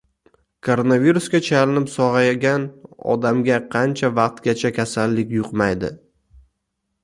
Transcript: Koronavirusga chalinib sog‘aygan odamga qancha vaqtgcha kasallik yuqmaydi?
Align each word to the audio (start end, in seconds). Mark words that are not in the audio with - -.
Koronavirusga 0.67 1.41
chalinib 1.47 1.91
sog‘aygan 1.97 2.65
odamga 3.17 3.61
qancha 3.77 4.13
vaqtgcha 4.23 4.75
kasallik 4.81 5.39
yuqmaydi? 5.41 5.97